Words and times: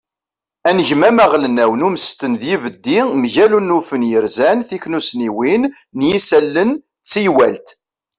anegmam 0.69 1.17
aɣelnaw 1.23 1.71
n 1.75 1.85
umesten 1.87 2.33
d 2.39 2.41
yibeddi 2.49 2.99
mgal 3.21 3.51
unufen 3.57 4.07
yerzan 4.11 4.59
tiknussniwin 4.67 5.63
n 5.97 5.99
yisallen 6.09 6.69
d 6.77 7.05
teywalt 7.11 7.67